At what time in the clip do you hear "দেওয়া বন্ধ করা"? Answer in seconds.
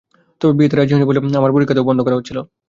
1.75-2.17